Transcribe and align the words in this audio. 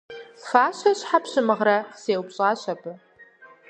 –Фащэ 0.49 0.91
щхьэ 0.99 1.19
пщымыгърэ?– 1.23 1.77
сеупщӀащ 2.01 2.61
абы. 2.73 2.91